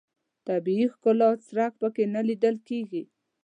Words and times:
د 0.03 0.03
طبیعي 0.47 0.85
ښکلا 0.93 1.29
څرک 1.45 1.71
په 1.81 1.87
کې 1.95 2.03
نه 2.13 2.21
لیدل 2.27 2.55
کېږي. 2.67 3.03